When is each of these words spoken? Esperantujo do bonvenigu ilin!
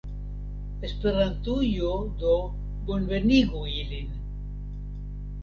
Esperantujo 0.87 1.91
do 2.23 2.33
bonvenigu 2.89 3.63
ilin! 3.83 4.11